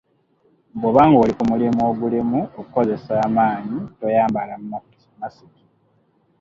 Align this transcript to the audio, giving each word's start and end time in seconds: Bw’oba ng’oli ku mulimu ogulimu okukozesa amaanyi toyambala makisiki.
Bw’oba 0.77 1.01
ng’oli 1.09 1.33
ku 1.37 1.43
mulimu 1.51 1.81
ogulimu 1.91 2.39
okukozesa 2.59 3.13
amaanyi 3.27 3.77
toyambala 3.99 4.53
makisiki. 5.11 5.63